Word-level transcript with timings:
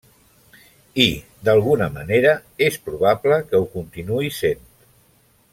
I, 1.03 1.05
d'alguna 1.49 1.89
manera, 1.99 2.33
és 2.71 2.81
probable 2.89 3.41
que 3.53 3.63
ho 3.63 3.71
continuï 3.79 4.37
sent. 4.43 4.69